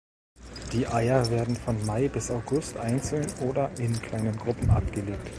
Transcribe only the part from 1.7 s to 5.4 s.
Mai bis August einzeln oder in kleinen Gruppen abgelegt.